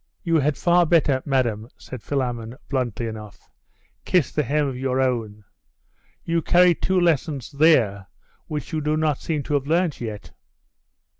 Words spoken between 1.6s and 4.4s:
said Philammon, bluntly enough, 'kiss